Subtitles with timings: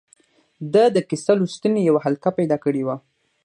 [0.73, 2.95] ده د کیسه لوستنې یوه حلقه پیدا کړې وه.